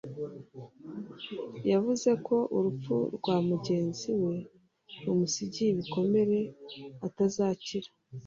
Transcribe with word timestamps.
yavuze 1.71 2.09
ko 2.25 2.37
urupfu 2.57 2.95
rwa 3.15 3.35
mugenzi 3.49 4.09
we 4.25 4.35
rumusigiye 5.03 5.69
ibikomere 5.71 6.39
atazakira 7.07 7.89